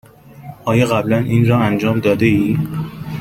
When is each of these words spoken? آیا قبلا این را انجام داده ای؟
آیا 0.65 0.85
قبلا 0.85 1.17
این 1.17 1.49
را 1.49 1.59
انجام 1.59 1.99
داده 1.99 2.25
ای؟ 2.25 2.57